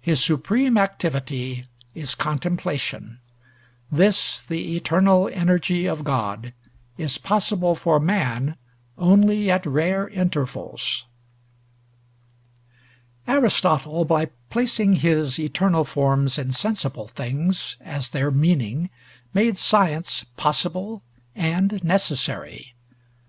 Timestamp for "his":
0.00-0.22, 14.94-15.36